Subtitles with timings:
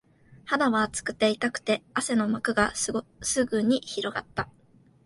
[0.45, 2.91] 肌は熱くて、痛くて、汗の膜がす
[3.45, 4.49] ぐに広がった